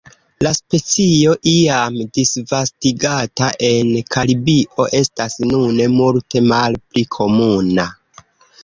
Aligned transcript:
La 0.45 0.51
specio, 0.59 1.35
iam 1.51 1.99
disvastigata 2.19 3.51
en 3.69 3.93
Karibio, 4.17 4.89
estas 5.03 5.37
nune 5.53 5.89
multe 6.01 6.47
malpli 6.55 7.07
komuna. 7.21 7.89